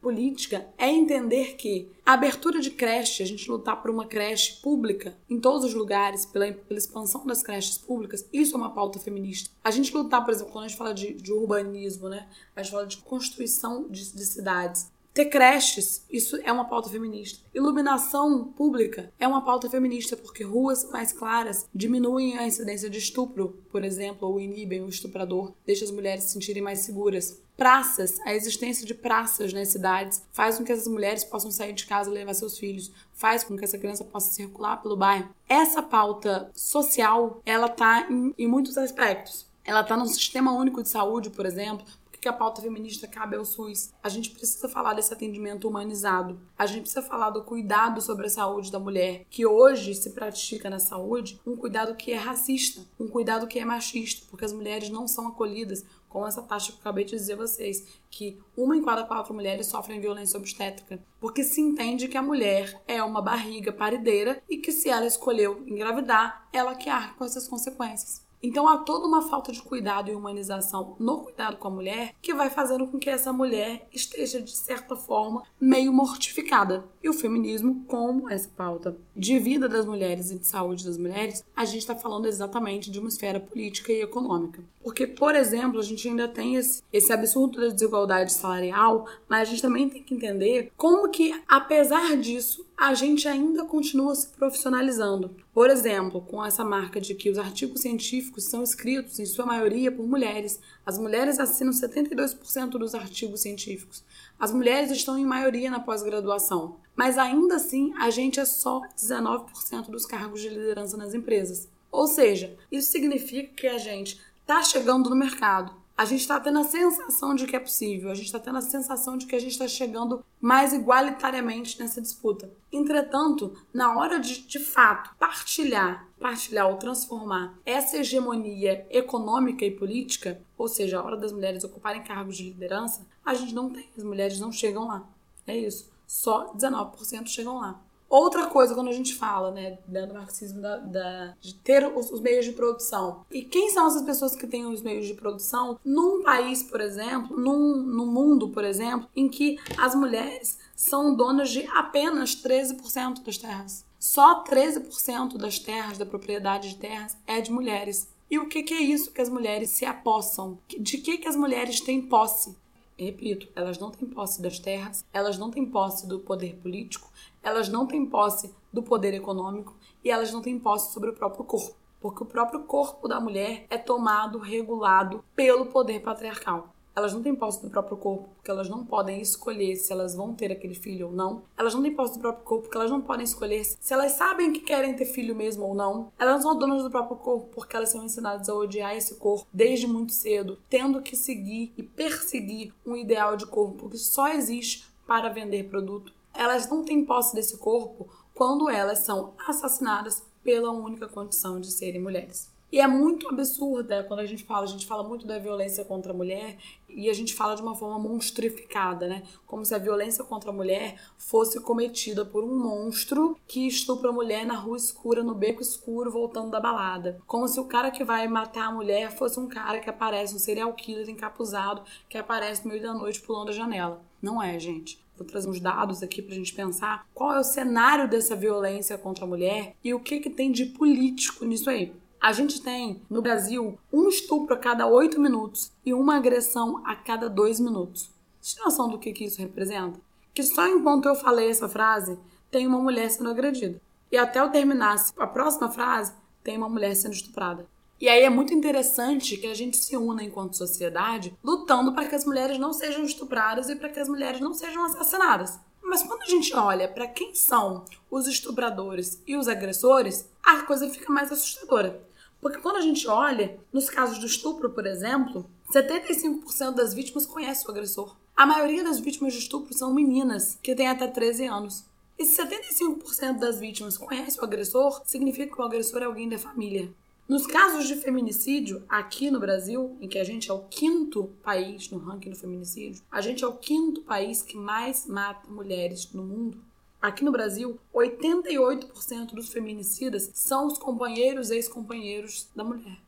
[0.00, 5.16] política, é entender que a abertura de creche, a gente lutar por uma creche pública
[5.30, 9.50] em todos os lugares, pela, pela expansão das creches públicas, isso é uma pauta feminista.
[9.64, 12.28] A gente lutar, por exemplo, quando a gente fala de, de urbanismo, né?
[12.54, 14.92] A gente fala de construção de, de cidades.
[15.14, 17.38] Ter creches, isso é uma pauta feminista.
[17.54, 23.62] Iluminação pública é uma pauta feminista, porque ruas mais claras diminuem a incidência de estupro,
[23.70, 27.40] por exemplo, ou inibem o estuprador, deixa as mulheres se sentirem mais seguras.
[27.56, 31.86] Praças, a existência de praças nas cidades faz com que essas mulheres possam sair de
[31.86, 35.32] casa e levar seus filhos, faz com que essa criança possa circular pelo bairro.
[35.48, 39.46] Essa pauta social, ela tá em, em muitos aspectos.
[39.64, 41.86] Ela está no sistema único de saúde, por exemplo,
[42.24, 43.92] que a pauta feminista cabe ao SUS.
[44.02, 46.40] A gente precisa falar desse atendimento humanizado.
[46.56, 50.70] A gente precisa falar do cuidado sobre a saúde da mulher, que hoje se pratica
[50.70, 54.88] na saúde um cuidado que é racista, um cuidado que é machista, porque as mulheres
[54.88, 58.74] não são acolhidas com essa taxa que eu acabei de dizer a vocês, que uma
[58.74, 63.20] em cada quatro mulheres sofrem violência obstétrica, porque se entende que a mulher é uma
[63.20, 68.23] barriga parideira e que se ela escolheu engravidar, ela que arca com essas consequências.
[68.44, 72.34] Então há toda uma falta de cuidado e humanização no cuidado com a mulher que
[72.34, 76.84] vai fazendo com que essa mulher esteja, de certa forma, meio mortificada.
[77.02, 81.42] E o feminismo, como essa pauta de vida das mulheres e de saúde das mulheres,
[81.56, 84.62] a gente está falando exatamente de uma esfera política e econômica.
[84.84, 89.44] Porque, por exemplo, a gente ainda tem esse, esse absurdo da desigualdade salarial, mas a
[89.50, 95.34] gente também tem que entender como que, apesar disso, a gente ainda continua se profissionalizando.
[95.54, 99.90] Por exemplo, com essa marca de que os artigos científicos são escritos, em sua maioria,
[99.90, 100.60] por mulheres.
[100.84, 104.04] As mulheres assinam 72% dos artigos científicos.
[104.38, 106.76] As mulheres estão em maioria na pós-graduação.
[106.94, 111.70] Mas ainda assim, a gente é só 19% dos cargos de liderança nas empresas.
[111.90, 115.72] Ou seja, isso significa que a gente está chegando no mercado.
[115.96, 118.62] A gente está tendo a sensação de que é possível, a gente está tendo a
[118.62, 122.50] sensação de que a gente está chegando mais igualitariamente nessa disputa.
[122.70, 130.40] Entretanto, na hora de de fato partilhar, partilhar ou transformar essa hegemonia econômica e política,
[130.58, 134.02] ou seja, a hora das mulheres ocuparem cargos de liderança, a gente não tem, as
[134.02, 135.08] mulheres não chegam lá.
[135.46, 135.88] É isso.
[136.06, 137.80] Só 19% chegam lá.
[138.08, 142.20] Outra coisa, quando a gente fala, né, do marxismo, da, da, de ter os, os,
[142.20, 143.24] meios de produção.
[143.30, 147.36] E quem são essas pessoas que têm os meios de produção num país, por exemplo,
[147.36, 153.38] num, num mundo, por exemplo, em que as mulheres são donas de apenas 13% das
[153.38, 153.84] terras.
[153.98, 158.08] Só 13% das terras, da propriedade de terras, é de mulheres.
[158.30, 160.58] E o que, que é isso que as mulheres se apossam?
[160.78, 162.54] De que, que as mulheres têm posse?
[162.96, 167.10] Repito, elas não têm posse das terras, elas não têm posse do poder político,
[167.44, 171.44] elas não têm posse do poder econômico e elas não têm posse sobre o próprio
[171.44, 171.76] corpo.
[172.00, 177.34] Porque o próprio corpo da mulher é tomado, regulado pelo poder patriarcal elas não têm
[177.34, 181.08] posse do próprio corpo, porque elas não podem escolher se elas vão ter aquele filho
[181.08, 181.42] ou não.
[181.56, 184.52] Elas não têm posse do próprio corpo, porque elas não podem escolher se elas sabem
[184.52, 186.12] que querem ter filho mesmo ou não.
[186.18, 189.46] Elas não são donas do próprio corpo, porque elas são ensinadas a odiar esse corpo
[189.52, 194.86] desde muito cedo, tendo que seguir e perseguir um ideal de corpo que só existe
[195.06, 196.12] para vender produto.
[196.34, 202.02] Elas não têm posse desse corpo quando elas são assassinadas pela única condição de serem
[202.02, 202.52] mulheres.
[202.74, 206.12] E é muito absurda quando a gente fala, a gente fala muito da violência contra
[206.12, 209.22] a mulher e a gente fala de uma forma monstrificada, né?
[209.46, 214.12] Como se a violência contra a mulher fosse cometida por um monstro que estupra a
[214.12, 217.20] mulher na rua escura, no beco escuro, voltando da balada.
[217.28, 220.40] Como se o cara que vai matar a mulher fosse um cara que aparece, um
[220.40, 224.02] serial killer encapuzado, que aparece no meio da noite pulando a janela.
[224.20, 225.03] Não é, gente.
[225.16, 228.98] Vou trazer uns dados aqui para a gente pensar qual é o cenário dessa violência
[228.98, 231.92] contra a mulher e o que, que tem de político nisso aí.
[232.20, 236.96] A gente tem no Brasil um estupro a cada oito minutos e uma agressão a
[236.96, 238.10] cada dois minutos.
[238.40, 240.00] Você tem noção do que, que isso representa?
[240.32, 242.18] Que só enquanto eu falei essa frase,
[242.50, 243.80] tem uma mulher sendo agredida.
[244.10, 247.66] E até eu terminar a próxima frase, tem uma mulher sendo estuprada.
[248.00, 252.14] E aí é muito interessante que a gente se una enquanto sociedade, lutando para que
[252.14, 255.58] as mulheres não sejam estupradas e para que as mulheres não sejam assassinadas.
[255.82, 260.88] Mas quando a gente olha para quem são os estupradores e os agressores, a coisa
[260.90, 262.02] fica mais assustadora.
[262.40, 267.66] Porque quando a gente olha, nos casos do estupro, por exemplo, 75% das vítimas conhecem
[267.66, 268.16] o agressor.
[268.36, 271.84] A maioria das vítimas de estupro são meninas que têm até 13 anos.
[272.18, 276.38] E se 75% das vítimas conhecem o agressor, significa que o agressor é alguém da
[276.38, 276.92] família.
[277.26, 281.88] Nos casos de feminicídio, aqui no Brasil, em que a gente é o quinto país
[281.88, 286.22] no ranking do feminicídio, a gente é o quinto país que mais mata mulheres no
[286.22, 286.58] mundo.
[287.00, 292.98] Aqui no Brasil, 88% dos feminicidas são os companheiros e ex-companheiros da mulher.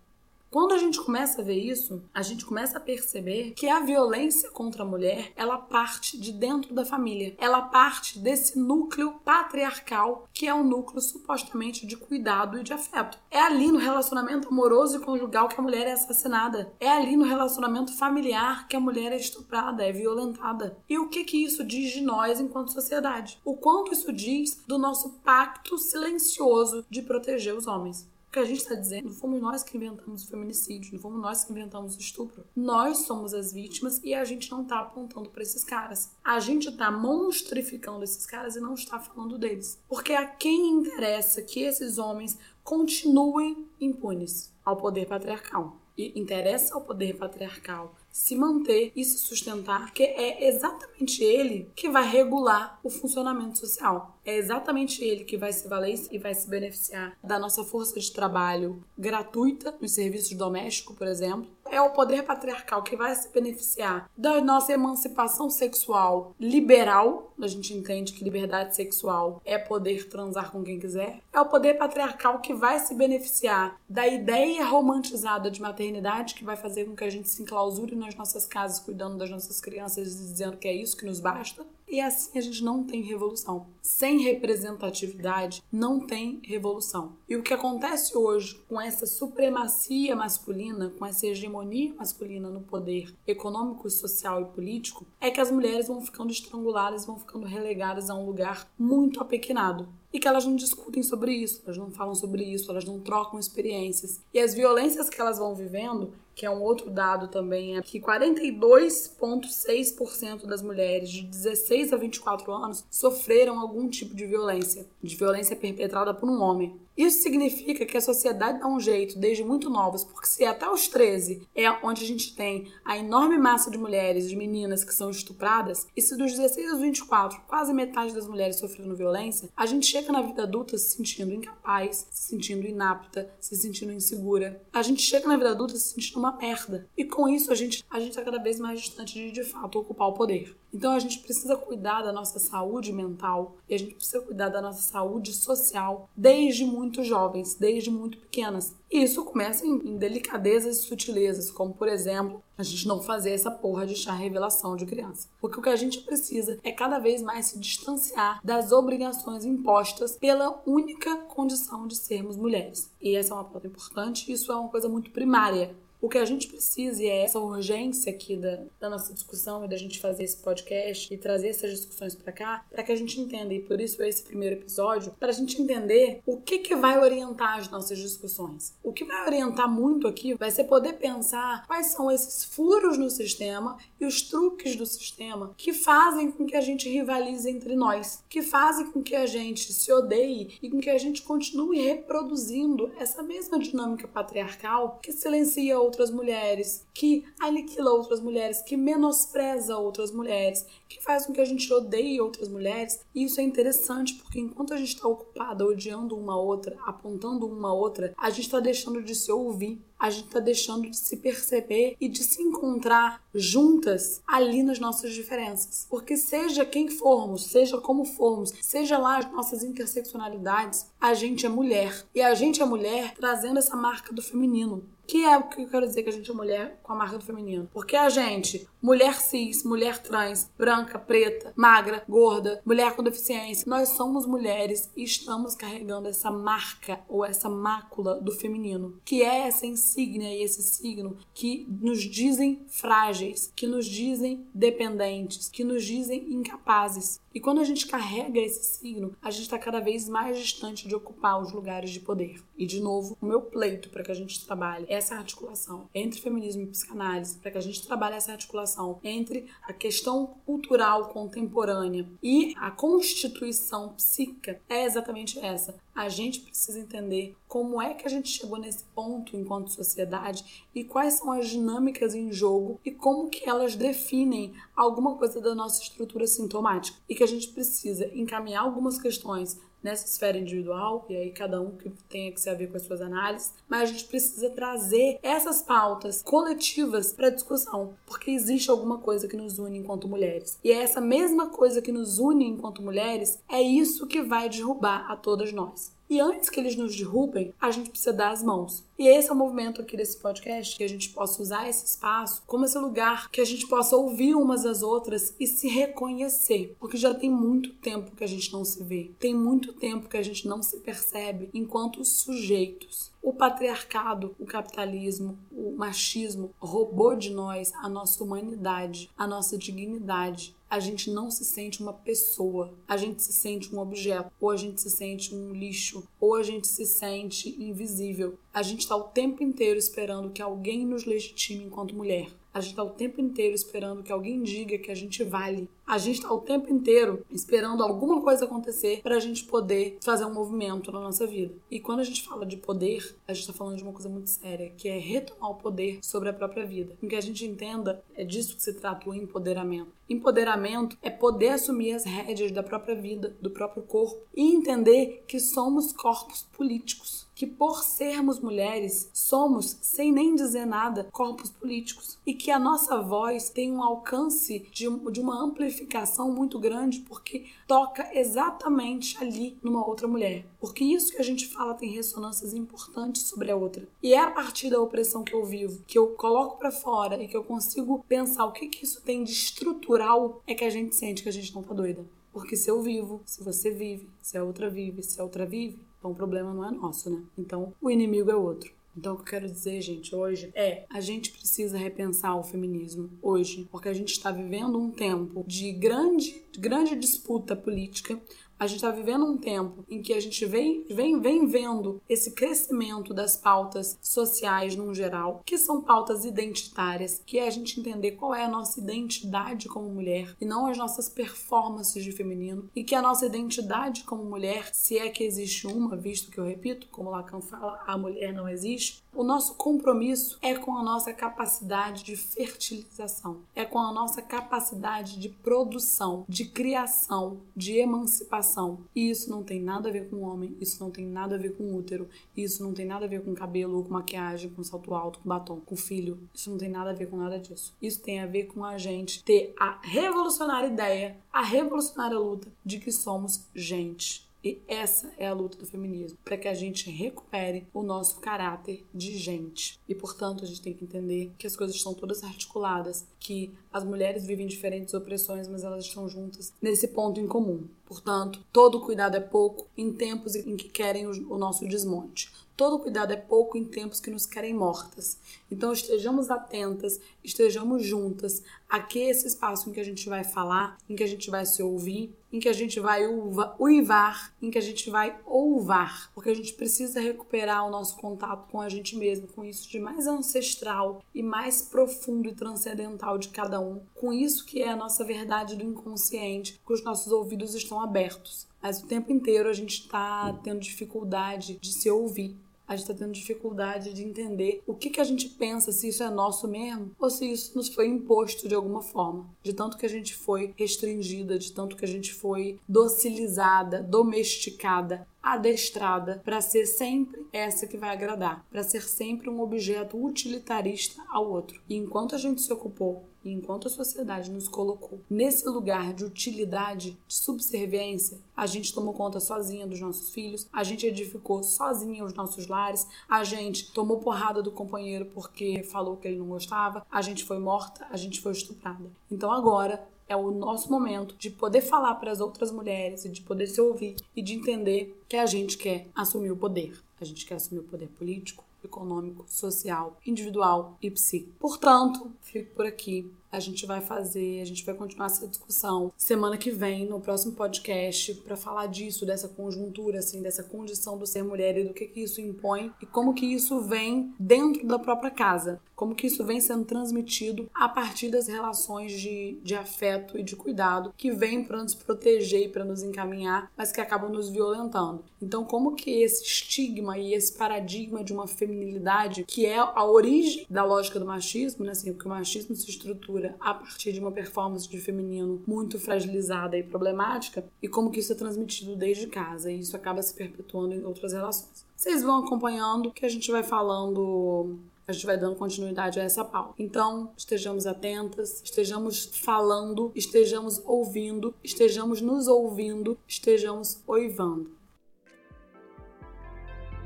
[0.57, 4.51] Quando a gente começa a ver isso, a gente começa a perceber que a violência
[4.51, 7.37] contra a mulher, ela parte de dentro da família.
[7.37, 13.19] Ela parte desse núcleo patriarcal que é um núcleo supostamente de cuidado e de afeto.
[13.31, 16.73] É ali no relacionamento amoroso e conjugal que a mulher é assassinada.
[16.81, 20.79] É ali no relacionamento familiar que a mulher é estuprada, é violentada.
[20.89, 23.39] E o que que isso diz de nós enquanto sociedade?
[23.45, 28.59] O quanto isso diz do nosso pacto silencioso de proteger os homens que a gente
[28.59, 32.01] está dizendo, não fomos nós que inventamos o feminicídio, não fomos nós que inventamos o
[32.01, 32.45] estupro.
[32.55, 36.13] Nós somos as vítimas e a gente não está apontando para esses caras.
[36.23, 39.81] A gente está monstrificando esses caras e não está falando deles.
[39.89, 45.81] Porque a quem interessa que esses homens continuem impunes ao poder patriarcal.
[45.97, 51.89] E interessa ao poder patriarcal se manter e se sustentar, que é exatamente ele que
[51.89, 54.16] vai regular o funcionamento social.
[54.27, 58.13] É exatamente ele que vai se valer e vai se beneficiar da nossa força de
[58.13, 64.11] trabalho gratuita nos serviços domésticos, por exemplo, é o poder patriarcal que vai se beneficiar
[64.17, 67.33] da nossa emancipação sexual liberal.
[67.41, 71.21] A gente entende que liberdade sexual é poder transar com quem quiser.
[71.33, 76.57] É o poder patriarcal que vai se beneficiar da ideia romantizada de maternidade que vai
[76.57, 80.57] fazer com que a gente se enclausure nas nossas casas cuidando das nossas crianças dizendo
[80.57, 81.65] que é isso que nos basta.
[81.89, 83.69] E assim a gente não tem revolução.
[83.81, 87.17] Sem representatividade, não tem revolução.
[87.29, 93.15] E o que acontece hoje com essa supremacia masculina, com essa hegemonia masculina no poder
[93.27, 98.15] econômico, social e político, é que as mulheres vão ficando estranguladas, vão ficando relegadas a
[98.15, 102.43] um lugar muito apequenado e que elas não discutem sobre isso, elas não falam sobre
[102.43, 104.21] isso, elas não trocam experiências.
[104.33, 107.99] E as violências que elas vão vivendo, que é um outro dado também, é que
[107.99, 115.57] 42,6% das mulheres de 16 a 24 anos sofreram algum tipo de violência, de violência
[115.57, 116.79] perpetrada por um homem.
[116.97, 120.89] Isso significa que a sociedade dá um jeito desde muito novos, porque se até os
[120.89, 125.11] 13 é onde a gente tem a enorme massa de mulheres, de meninas que são
[125.11, 129.87] estupradas, e se dos 16 aos 24 quase metade das mulheres sofrendo violência, a gente
[129.87, 134.63] chega na vida adulta se sentindo incapaz, se sentindo inapta, se sentindo insegura.
[134.73, 136.89] A gente chega na vida adulta se sentindo uma merda.
[136.97, 139.79] E com isso a gente a gente tá cada vez mais distante de de fato
[139.79, 140.57] ocupar o poder.
[140.77, 144.61] Então a gente precisa cuidar da nossa saúde mental e a gente precisa cuidar da
[144.61, 148.77] nossa saúde social desde muito jovens, desde muito pequenas.
[148.93, 153.51] E isso começa em, delicadezas e sutilezas, como por exemplo, a gente não fazer essa
[153.51, 155.31] porra de chá revelação de criança.
[155.41, 160.17] Porque o que a gente precisa é cada vez mais se distanciar das obrigações impostas
[160.17, 162.91] pela única condição de sermos mulheres.
[163.01, 166.25] E essa é uma pauta importante, isso é uma coisa muito primária o que a
[166.25, 170.25] gente precisa, e é essa urgência aqui da, da nossa discussão e da gente fazer
[170.25, 173.81] esse podcast e trazer essas discussões para cá, para que a gente entenda, e por
[173.81, 177.99] isso esse primeiro episódio, para a gente entender o que, que vai orientar as nossas
[177.99, 178.75] discussões.
[178.83, 183.11] O que vai orientar muito aqui vai ser poder pensar quais são esses furos no
[183.11, 188.23] sistema e os truques do sistema que fazem com que a gente rivalize entre nós,
[188.29, 192.91] que fazem com que a gente se odeie e com que a gente continue reproduzindo
[192.99, 200.11] essa mesma dinâmica patriarcal que silencia outras mulheres, que aniquila outras mulheres, que menospreza outras
[200.11, 203.01] mulheres, que faz com que a gente odeie outras mulheres.
[203.15, 207.73] E isso é interessante porque enquanto a gente está ocupada odiando uma outra, apontando uma
[207.73, 211.97] outra, a gente está deixando de se ouvir, a gente está deixando de se perceber
[212.01, 215.87] e de se encontrar juntas ali nas nossas diferenças.
[215.89, 221.49] Porque seja quem formos, seja como formos, seja lá as nossas interseccionalidades, a gente é
[221.49, 222.05] mulher.
[222.15, 224.85] E a gente é mulher trazendo essa marca do feminino.
[225.07, 227.19] Que é o que eu quero dizer que a gente é mulher com a marca
[227.19, 227.69] do feminino.
[227.73, 233.89] Porque a gente, mulher cis, mulher trans, branca, preta, magra, gorda, mulher com deficiência, nós
[233.89, 239.67] somos mulheres e estamos carregando essa marca ou essa mácula do feminino, que é essa
[239.67, 246.33] insígnia e esse signo que nos dizem frágeis, que nos dizem dependentes, que nos dizem
[246.33, 247.21] incapazes.
[247.35, 250.95] E quando a gente carrega esse signo, a gente está cada vez mais distante de
[250.95, 252.43] ocupar os lugares de poder.
[252.57, 256.63] E, de novo, o meu pleito para que a gente trabalhe essa articulação entre feminismo
[256.63, 262.55] e psicanálise, para que a gente trabalhe essa articulação entre a questão cultural contemporânea e
[262.57, 265.77] a constituição psíquica, é exatamente essa.
[265.95, 270.85] A gente precisa entender como é que a gente chegou nesse ponto enquanto sociedade e
[270.85, 275.83] quais são as dinâmicas em jogo e como que elas definem alguma coisa da nossa
[275.83, 281.31] estrutura sintomática e que a gente precisa encaminhar algumas questões nessa esfera individual, e aí
[281.31, 284.51] cada um que tenha que se haver com as suas análises, mas a gente precisa
[284.51, 290.59] trazer essas pautas coletivas para discussão, porque existe alguma coisa que nos une enquanto mulheres.
[290.65, 295.09] E é essa mesma coisa que nos une enquanto mulheres, é isso que vai derrubar
[295.09, 295.95] a todas nós.
[296.09, 298.85] E antes que eles nos derrubem, a gente precisa dar as mãos.
[298.99, 302.43] E esse é o movimento aqui desse podcast, que a gente possa usar esse espaço
[302.47, 306.77] como esse lugar que a gente possa ouvir umas às outras e se reconhecer.
[306.79, 310.17] Porque já tem muito tempo que a gente não se vê, tem muito tempo que
[310.17, 313.11] a gente não se percebe enquanto sujeitos.
[313.27, 320.55] O patriarcado, o capitalismo, o machismo roubou de nós a nossa humanidade, a nossa dignidade.
[320.71, 324.57] A gente não se sente uma pessoa, a gente se sente um objeto, ou a
[324.57, 328.39] gente se sente um lixo, ou a gente se sente invisível.
[328.55, 332.29] A gente está o tempo inteiro esperando que alguém nos legitime enquanto mulher.
[332.57, 335.69] A gente está o tempo inteiro esperando que alguém diga que a gente vale.
[335.87, 340.25] A gente está o tempo inteiro esperando alguma coisa acontecer para a gente poder fazer
[340.25, 341.55] um movimento na nossa vida.
[341.71, 344.31] E quando a gente fala de poder, a gente está falando de uma coisa muito
[344.31, 346.97] séria, que é retomar o poder sobre a própria vida.
[346.99, 349.93] Com que a gente entenda, é disso que se trata o empoderamento.
[350.09, 355.39] Empoderamento é poder assumir as rédeas da própria vida, do próprio corpo e entender que
[355.39, 362.33] somos corpos políticos que por sermos mulheres somos, sem nem dizer nada, corpos políticos e
[362.33, 368.09] que a nossa voz tem um alcance de, de uma amplificação muito grande porque toca
[368.19, 370.47] exatamente ali numa outra mulher.
[370.59, 373.87] Porque isso que a gente fala tem ressonâncias importantes sobre a outra.
[374.03, 377.29] E é a partir da opressão que eu vivo, que eu coloco para fora e
[377.29, 380.97] que eu consigo pensar o que, que isso tem de estrutural, é que a gente
[380.97, 382.03] sente que a gente não tá doida.
[382.33, 385.79] Porque se eu vivo, se você vive, se a outra vive, se a outra vive,
[385.99, 387.23] então o problema não é nosso, né?
[387.39, 388.77] Então o inimigo é outro.
[388.97, 393.11] Então, o que eu quero dizer, gente, hoje é a gente precisa repensar o feminismo
[393.21, 398.19] hoje, porque a gente está vivendo um tempo de grande, grande disputa política,
[398.59, 402.31] a gente está vivendo um tempo em que a gente vem, vem, vem vendo esse
[402.31, 408.13] crescimento das pautas sociais no geral, que são pautas identitárias, que é a gente entender
[408.13, 412.83] qual é a nossa identidade como mulher e não as nossas performances de feminino, e
[412.83, 416.89] que a nossa identidade como mulher, se é que existe uma, visto que eu repito,
[416.91, 422.05] como Lacan fala, a mulher não existe, o nosso compromisso é com a nossa capacidade
[422.05, 428.46] de fertilização, é com a nossa capacidade de produção, de criação, de emancipação
[428.95, 431.57] E isso não tem nada a ver com homem, isso não tem nada a ver
[431.57, 435.19] com útero, isso não tem nada a ver com cabelo, com maquiagem, com salto alto,
[435.21, 436.19] com batom, com filho.
[436.35, 437.75] Isso não tem nada a ver com nada disso.
[437.81, 442.79] Isso tem a ver com a gente ter a revolucionária ideia, a revolucionária luta de
[442.79, 444.26] que somos gente.
[444.47, 448.87] E essa é a luta do feminismo, para que a gente recupere o nosso caráter
[448.95, 449.77] de gente.
[449.89, 453.83] E portanto, a gente tem que entender que as coisas estão todas articuladas, que as
[453.83, 457.67] mulheres vivem diferentes opressões, mas elas estão juntas nesse ponto em comum.
[457.85, 462.31] Portanto, todo cuidado é pouco em tempos em que querem o nosso desmonte.
[462.57, 465.19] Todo cuidado é pouco em tempos que nos querem mortas.
[465.51, 470.77] Então estejamos atentas, estejamos juntas a que esse espaço em que a gente vai falar,
[470.89, 474.51] em que a gente vai se ouvir, em que a gente vai uva, uivar, em
[474.51, 478.69] que a gente vai ouvar, porque a gente precisa recuperar o nosso contato com a
[478.69, 483.81] gente mesmo, com isso de mais ancestral e mais profundo e transcendental de cada um,
[483.95, 488.47] com isso que é a nossa verdade do inconsciente, que os nossos ouvidos estão abertos.
[488.61, 492.37] Mas o tempo inteiro a gente está tendo dificuldade de se ouvir
[492.67, 496.03] a gente está tendo dificuldade de entender o que, que a gente pensa, se isso
[496.03, 499.29] é nosso mesmo ou se isso nos foi imposto de alguma forma.
[499.43, 505.07] De tanto que a gente foi restringida, de tanto que a gente foi docilizada, domesticada,
[505.23, 511.29] adestrada para ser sempre essa que vai agradar, para ser sempre um objeto utilitarista ao
[511.29, 511.61] outro.
[511.69, 516.05] E enquanto a gente se ocupou e enquanto a sociedade nos colocou nesse lugar de
[516.05, 522.05] utilidade, de subserviência, a gente tomou conta sozinha dos nossos filhos, a gente edificou sozinha
[522.05, 526.87] os nossos lares, a gente tomou porrada do companheiro porque falou que ele não gostava,
[526.91, 528.89] a gente foi morta, a gente foi estuprada.
[529.11, 533.23] Então agora é o nosso momento de poder falar para as outras mulheres e de
[533.23, 536.79] poder se ouvir e de entender que a gente quer assumir o poder.
[537.01, 541.35] A gente quer assumir o poder político, econômico, social, individual e psíquico.
[541.39, 543.11] Portanto, fico por aqui.
[543.37, 547.35] A gente vai fazer, a gente vai continuar essa discussão semana que vem, no próximo
[547.35, 551.85] podcast, para falar disso, dessa conjuntura, assim, dessa condição do ser mulher e do que,
[551.85, 556.25] que isso impõe e como que isso vem dentro da própria casa, como que isso
[556.25, 561.45] vem sendo transmitido a partir das relações de, de afeto e de cuidado que vêm
[561.45, 565.05] para nos proteger e para nos encaminhar, mas que acabam nos violentando.
[565.21, 570.47] Então, como que esse estigma e esse paradigma de uma feminilidade, que é a origem
[570.49, 574.13] da lógica do machismo, né, assim, porque o machismo se estrutura a partir de uma
[574.13, 579.51] performance de feminino muito fragilizada e problemática, e como que isso é transmitido desde casa,
[579.51, 581.65] e isso acaba se perpetuando em outras relações.
[581.75, 584.59] Vocês vão acompanhando que a gente vai falando
[584.89, 586.55] a gente vai dando continuidade a essa pauta.
[586.63, 594.57] Então, estejamos atentas, estejamos falando, estejamos ouvindo, estejamos nos ouvindo, estejamos oivando.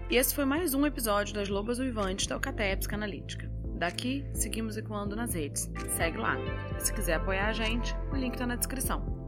[0.08, 3.59] E esse foi mais um episódio das Lobas Uivantes da Alcateia Psicanalítica.
[3.80, 5.70] Daqui, seguimos ecoando nas redes.
[5.96, 6.36] Segue lá.
[6.78, 9.19] Se quiser apoiar a gente, o link está na descrição.